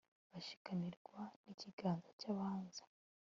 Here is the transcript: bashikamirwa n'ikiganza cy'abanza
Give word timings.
bashikamirwa 0.31 1.19
n'ikiganza 1.43 2.09
cy'abanza 2.19 2.83